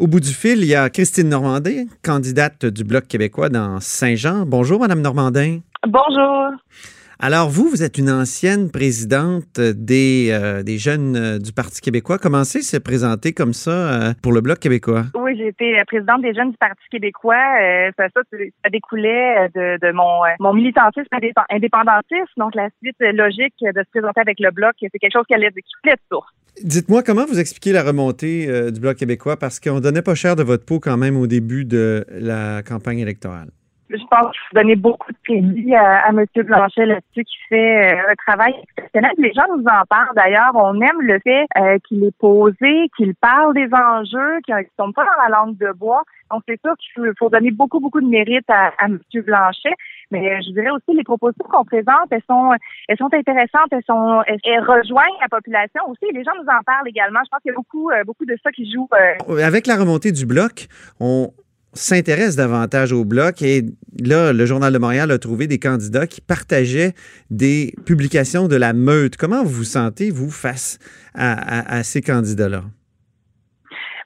[0.00, 4.46] Au bout du fil, il y a Christine Normandin, candidate du Bloc québécois dans Saint-Jean.
[4.46, 5.58] Bonjour, Madame Normandin.
[5.86, 6.52] Bonjour.
[7.18, 12.16] Alors, vous, vous êtes une ancienne présidente des, euh, des jeunes euh, du Parti québécois.
[12.16, 15.04] Comment c'est se présenter comme ça euh, pour le Bloc québécois?
[15.14, 17.44] Oui, j'ai été présidente des jeunes du Parti québécois.
[17.98, 21.08] ça, ça, ça découlait de, de mon, mon militantisme
[21.50, 22.32] indépendantiste.
[22.38, 25.50] Donc, la suite logique de se présenter avec le Bloc, c'est quelque chose qui allait
[25.50, 26.32] de source.
[26.62, 29.38] Dites-moi comment vous expliquez la remontée du Bloc québécois?
[29.38, 32.98] Parce qu'on donnait pas cher de votre peau quand même au début de la campagne
[32.98, 33.50] électorale
[33.90, 36.24] je pense qu'il faut donner beaucoup de crédit à, à M.
[36.34, 39.12] Blanchet là-dessus qui fait euh, un travail exceptionnel.
[39.18, 40.52] Les gens nous en parlent d'ailleurs.
[40.54, 44.94] On aime le fait euh, qu'il est posé, qu'il parle des enjeux, qu'il ne tombe
[44.94, 46.02] pas dans la langue de bois.
[46.30, 49.00] Donc, c'est sûr qu'il faut, donner beaucoup, beaucoup de mérite à, à M.
[49.14, 49.74] Blanchet.
[50.12, 52.52] Mais je dirais aussi les propositions qu'on présente, elles sont,
[52.88, 56.04] elles sont intéressantes, elles sont, elles, rejoignent la population aussi.
[56.12, 57.20] Les gens nous en parlent également.
[57.24, 58.88] Je pense qu'il y a beaucoup, euh, beaucoup de ça qui joue.
[59.42, 60.66] Avec la remontée du bloc,
[60.98, 61.32] on,
[61.72, 63.62] s'intéresse davantage au bloc et
[63.98, 66.94] là, le Journal de Montréal a trouvé des candidats qui partageaient
[67.30, 69.16] des publications de la meute.
[69.16, 70.78] Comment vous vous sentez, vous, face
[71.14, 72.62] à, ces candidats-là?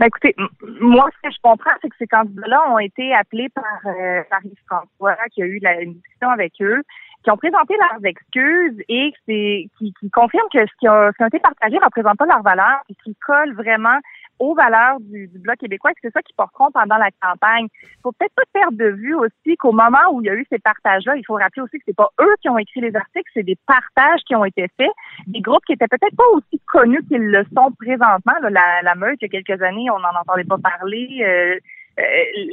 [0.00, 0.34] Ben écoutez,
[0.80, 5.16] moi, ce que je comprends, c'est que ces candidats-là ont été appelés par, euh, Yves-François,
[5.32, 6.82] qui a eu la, une discussion avec eux,
[7.22, 11.22] qui ont présenté leurs excuses et qui, qui confirment que ce qui, a, ce qui
[11.22, 13.98] a été partagé ne représente pas leurs valeurs et qui colle vraiment
[14.38, 17.66] aux valeurs du, Bloc québécois et c'est ça qui porteront pendant la campagne.
[17.82, 20.46] Il faut peut-être pas perdre de vue aussi qu'au moment où il y a eu
[20.50, 23.30] ces partages-là, il faut rappeler aussi que c'est pas eux qui ont écrit les articles,
[23.34, 24.90] c'est des partages qui ont été faits,
[25.26, 28.34] des groupes qui étaient peut-être pas aussi connus qu'ils le sont présentement.
[28.42, 31.08] la, la meute, il y a quelques années, on n'en entendait pas parler.
[31.22, 31.58] Euh,
[31.98, 32.02] euh,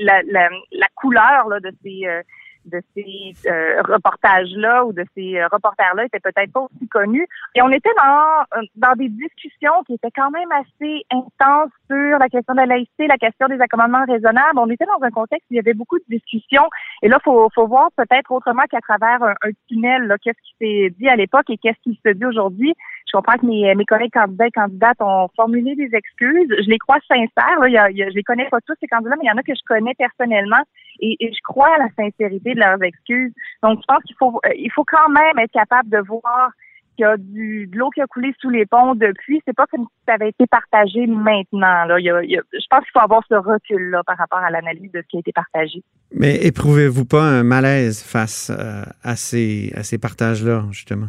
[0.01, 2.21] la, la, la, couleur là, de ces euh,
[2.65, 7.27] de ces euh, reportages-là ou de ces euh, reporters-là étaient peut-être pas aussi connus.
[7.55, 12.19] Et on était dans, euh, dans des discussions qui étaient quand même assez intenses sur
[12.19, 14.57] la question de la laïcité, la question des accommodements raisonnables.
[14.57, 16.69] On était dans un contexte où il y avait beaucoup de discussions.
[17.01, 21.07] Et là, faut, faut voir peut-être autrement qu'à travers un, tunnel, qu'est-ce qui s'est dit
[21.07, 22.73] à l'époque et qu'est-ce qui se dit aujourd'hui.
[23.09, 26.47] Je comprends que mes, mes collègues candidats et candidates ont formulé des excuses.
[26.49, 27.57] Je les crois sincères.
[27.59, 29.95] Je les connais pas tous ces candidats, mais il y en a que je connais
[29.95, 30.63] personnellement
[31.01, 33.33] et, je crois à la sincérité de leurs excuses.
[33.63, 36.51] Donc, je pense qu'il faut, euh, il faut quand même être capable de voir
[36.95, 39.41] qu'il y a du, de l'eau qui a coulé sous les ponts depuis.
[39.45, 41.85] C'est pas comme si ça avait été partagé maintenant.
[41.85, 41.99] Là.
[41.99, 45.01] Il y a, je pense qu'il faut avoir ce recul-là par rapport à l'analyse de
[45.01, 45.81] ce qui a été partagé.
[46.13, 51.07] Mais éprouvez-vous pas un malaise face euh, à ces, à ces partages-là, justement?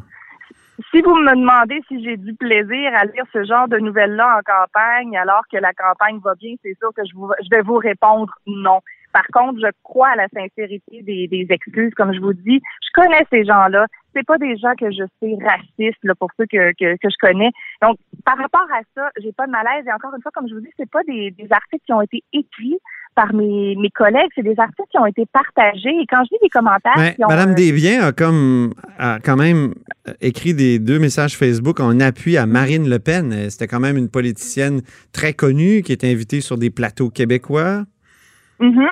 [0.91, 4.43] Si vous me demandez si j'ai du plaisir à lire ce genre de nouvelles-là en
[4.43, 8.33] campagne, alors que la campagne va bien, c'est sûr que je, vous, vais vous répondre
[8.47, 8.81] non.
[9.13, 12.61] Par contre, je crois à la sincérité des, excuses, comme je vous dis.
[12.83, 13.87] Je connais ces gens-là.
[14.15, 17.51] C'est pas des gens que je sais racistes, là, pour ceux que, que, je connais.
[17.83, 19.85] Donc, par rapport à ça, j'ai pas de malaise.
[19.85, 22.23] Et encore une fois, comme je vous dis, c'est pas des articles qui ont été
[22.33, 22.79] écrits
[23.15, 25.91] par mes, mes collègues, c'est des articles qui ont été partagés.
[25.91, 27.15] Et quand je lis des commentaires...
[27.29, 29.75] Madame Desbiens a, comme, a quand même
[30.21, 33.51] écrit des deux messages Facebook en appui à Marine Le Pen.
[33.51, 34.83] C'était quand même une politicienne
[35.13, 37.85] très connue qui est invitée sur des plateaux québécois.
[38.61, 38.89] Mm-hmm.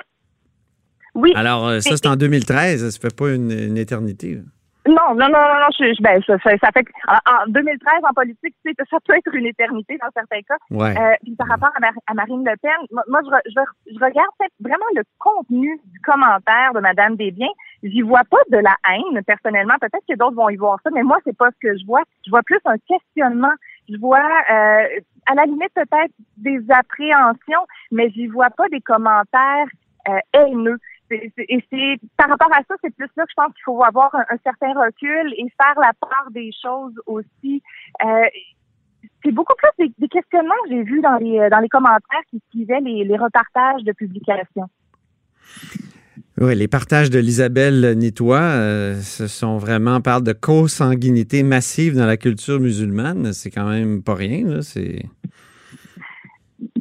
[1.15, 1.33] Oui.
[1.35, 2.89] Alors, euh, ça, c'est en 2013.
[2.89, 4.39] Ça fait pas une, éternité.
[4.89, 8.71] Non, non, non, non, non je, ben, ça, ça, fait en, 2013 en politique, tu
[8.71, 10.57] sais, ça peut être une éternité dans certains cas.
[10.71, 10.97] Ouais.
[10.97, 11.69] Euh, puis par rapport
[12.07, 14.29] à, Marine Le Pen, moi, je, je, je regarde
[14.59, 17.53] vraiment le contenu du commentaire de Madame Desbiens.
[17.83, 19.75] J'y vois pas de la haine personnellement.
[19.79, 22.01] Peut-être que d'autres vont y voir ça, mais moi, c'est pas ce que je vois.
[22.25, 23.53] Je vois plus un questionnement.
[23.89, 24.87] Je vois, euh,
[25.27, 29.67] à la limite peut-être des appréhensions, mais j'y vois pas des commentaires
[30.07, 30.79] euh, haineux
[31.11, 34.13] et c'est par rapport à ça, c'est plus là que je pense qu'il faut avoir
[34.13, 37.61] un, certain recul et faire la part des choses aussi.
[38.03, 38.25] Euh,
[39.23, 42.81] c'est beaucoup plus des, questionnements que j'ai vus dans les dans les commentaires qui suivaient
[42.81, 44.69] les, les repartages de publication.
[46.41, 51.97] Oui, les partages de l'Isabelle Nitois, euh, ce sont vraiment, on parle de consanguinité massive
[51.97, 53.33] dans la culture musulmane.
[53.33, 54.61] C'est quand même pas rien, là.
[54.61, 55.03] C'est.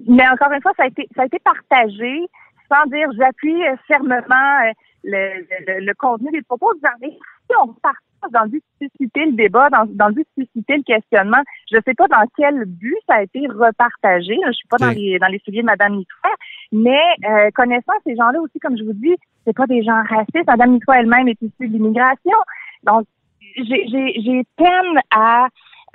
[0.06, 2.28] Mais encore une fois, ça a été, ça a été partagé
[2.70, 4.72] sans dire j'appuie euh, fermement euh,
[5.04, 6.72] le, le, contenu des propos.
[6.74, 10.44] Si on partage dans le but de susciter le débat, dans, dans le but de
[10.44, 14.36] susciter le questionnement, je ne sais pas dans quel but ça a été repartagé.
[14.46, 16.34] Je suis pas dans les dans les souliers de Mme Nitois,
[16.72, 19.14] mais euh, connaissant ces gens-là aussi, comme je vous dis,
[19.44, 20.46] c'est pas des gens racistes.
[20.46, 22.36] Mme Nitois elle-même est issue de l'immigration.
[22.84, 23.06] Donc,
[23.56, 25.48] j'ai peine à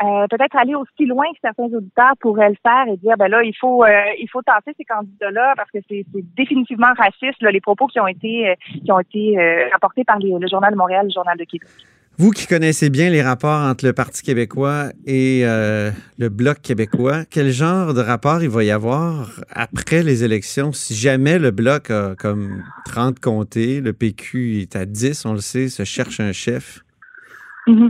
[0.04, 3.44] euh, peut-être aller aussi loin que certains auditeurs pourraient le faire et dire ben là
[3.44, 3.90] il faut euh,
[4.20, 6.06] il faut tenter ces candidats-là parce que c'est
[6.36, 9.38] définitivement raciste là, les propos qui ont été euh, qui ont été
[9.72, 11.70] rapportés par le Journal de Montréal, le Journal de Québec.
[12.20, 15.90] Vous qui connaissez bien les rapports entre le Parti québécois et euh,
[16.20, 20.74] le Bloc québécois, quel genre de rapport il va y avoir après les élections?
[20.74, 25.40] Si jamais le Bloc a comme 30 comtés, le PQ est à 10, on le
[25.40, 26.82] sait, se cherche un chef?
[27.66, 27.90] Mhm.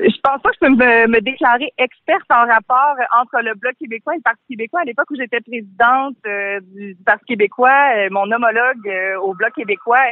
[0.00, 3.74] Je pense pas que je peux me, me, déclarer experte en rapport entre le Bloc
[3.78, 4.80] québécois et le Parti québécois.
[4.80, 8.90] À l'époque où j'étais présidente euh, du, Parti québécois, euh, mon homologue
[9.20, 10.04] au Bloc québécois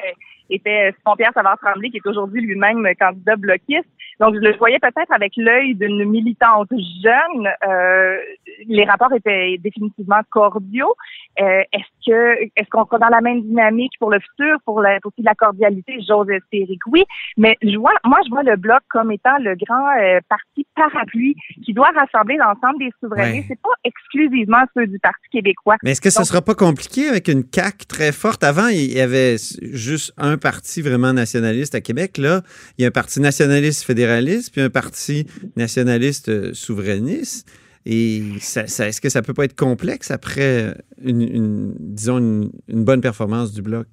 [0.50, 3.88] était Simon-Pierre Savard-Tremblay, qui est aujourd'hui lui-même candidat bloquiste.
[4.20, 6.68] Donc, je le voyais peut-être avec l'œil d'une militante
[7.02, 7.48] jeune.
[7.66, 8.18] Euh,
[8.66, 10.94] les rapports étaient définitivement cordiaux.
[11.40, 15.00] Euh, est-ce que est-ce qu'on sera dans la même dynamique pour le futur, pour la
[15.00, 16.00] pour la cordialité?
[16.06, 17.04] J'ose espérer que oui.
[17.38, 21.36] Mais je vois, moi, je vois le bloc comme étant le grand euh, parti parapluie
[21.64, 23.46] qui doit rassembler l'ensemble des souverainistes.
[23.48, 25.76] C'est pas exclusivement ceux du Parti québécois.
[25.82, 28.44] Mais est-ce que ce sera pas compliqué avec une CAQ très forte?
[28.44, 29.36] Avant, il y avait
[29.72, 32.18] juste un parti vraiment nationaliste à Québec.
[32.18, 32.40] Là,
[32.78, 35.26] il y a un parti nationaliste fédéraliste, puis un parti
[35.56, 37.48] nationaliste souverainiste.
[37.86, 43.52] Et ça, est-ce que ça peut pas être complexe après une, disons, une, bonne performance
[43.52, 43.86] du bloc?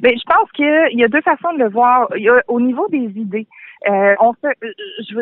[0.00, 2.08] Bien, je pense qu'il y a deux façons de le voir.
[2.16, 3.46] Il y a, au niveau des idées,
[3.88, 4.48] euh, on se,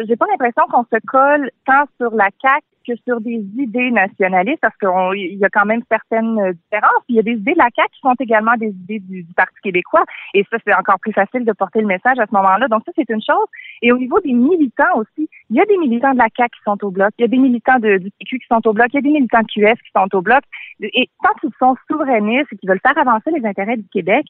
[0.07, 4.61] j'ai pas l'impression qu'on se colle tant sur la CAC que sur des idées nationalistes,
[4.61, 7.05] parce qu'il y a quand même certaines différences.
[7.09, 9.55] Il y a des idées de la CAQ qui sont également des idées du, Parti
[9.63, 10.05] québécois.
[10.35, 12.67] Et ça, c'est encore plus facile de porter le message à ce moment-là.
[12.69, 13.47] Donc ça, c'est une chose.
[13.83, 16.63] Et au niveau des militants aussi, il y a des militants de la CAQ qui
[16.65, 18.97] sont au bloc, il y a des militants du PQ qui sont au bloc, il
[18.97, 20.43] y a des militants de QS qui sont au bloc.
[20.81, 24.27] Et tant qu'ils sont souverainistes et qu'ils veulent faire avancer les intérêts du Québec,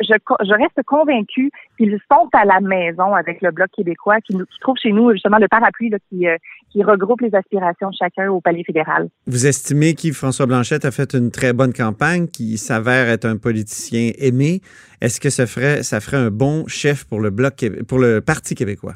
[0.00, 4.92] je, reste convaincue qu'ils sont à la maison avec le Bloc québécois, qui, trouve chez
[4.92, 6.36] nous justement le parapluie qui, euh,
[6.70, 9.08] qui regroupe les aspirations de chacun au palier fédéral.
[9.26, 14.12] Vous estimez qu'Yves-François Blanchette a fait une très bonne campagne, qui s'avère être un politicien
[14.18, 14.60] aimé.
[15.00, 18.54] Est-ce que ça ferait, ça ferait un bon chef pour le Bloc, pour le Parti
[18.54, 18.94] québécois?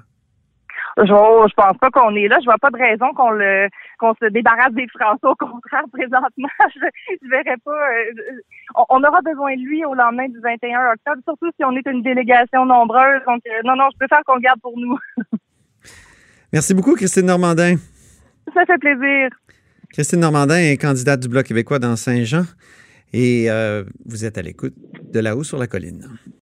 [0.99, 2.39] Je, je pense pas qu'on est là.
[2.41, 3.69] Je vois pas de raison qu'on le
[3.99, 5.21] qu'on se débarrasse des Français.
[5.23, 6.81] Au contraire, présentement, je,
[7.23, 7.71] je verrais pas.
[7.71, 11.87] Euh, on, aura besoin de lui au lendemain du 21 octobre, surtout si on est
[11.87, 13.23] une délégation nombreuse.
[13.27, 14.99] Donc, euh, non, non, je préfère qu'on garde pour nous.
[16.53, 17.77] Merci beaucoup, Christine Normandin.
[18.55, 19.29] Ça fait plaisir.
[19.93, 22.43] Christine Normandin est candidate du Bloc québécois dans Saint-Jean
[23.13, 24.75] et euh, vous êtes à l'écoute
[25.13, 26.09] de là-haut sur la colline.